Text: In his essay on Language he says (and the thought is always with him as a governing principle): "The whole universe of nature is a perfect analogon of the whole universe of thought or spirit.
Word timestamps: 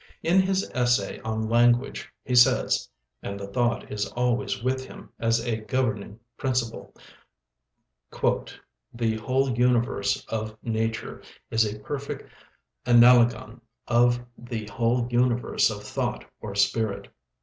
In 0.23 0.41
his 0.41 0.67
essay 0.73 1.19
on 1.19 1.47
Language 1.47 2.11
he 2.23 2.33
says 2.33 2.89
(and 3.21 3.39
the 3.39 3.45
thought 3.45 3.91
is 3.91 4.07
always 4.13 4.63
with 4.63 4.83
him 4.87 5.11
as 5.19 5.45
a 5.45 5.57
governing 5.57 6.19
principle): 6.39 6.91
"The 8.97 9.17
whole 9.17 9.55
universe 9.55 10.25
of 10.27 10.57
nature 10.63 11.21
is 11.51 11.71
a 11.71 11.77
perfect 11.81 12.31
analogon 12.87 13.61
of 13.87 14.19
the 14.39 14.65
whole 14.69 15.07
universe 15.11 15.69
of 15.69 15.83
thought 15.83 16.25
or 16.39 16.55
spirit. 16.55 17.09